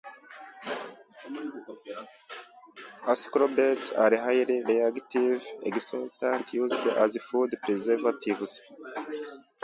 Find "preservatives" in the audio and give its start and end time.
7.63-8.51